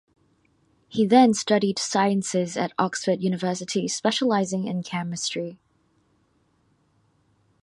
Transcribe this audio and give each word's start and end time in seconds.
He 0.87 1.05
then 1.05 1.35
studied 1.35 1.77
Sciences 1.77 2.57
at 2.57 2.73
Oxford 2.79 3.21
University 3.21 3.87
specialising 3.87 4.65
in 4.65 4.81
Chemistry. 4.81 5.59